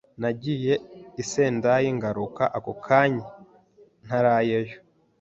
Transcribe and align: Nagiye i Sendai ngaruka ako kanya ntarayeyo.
Nagiye 0.21 0.73
i 1.21 1.23
Sendai 1.31 1.89
ngaruka 1.97 2.43
ako 2.57 2.71
kanya 2.85 3.25
ntarayeyo. 4.05 4.77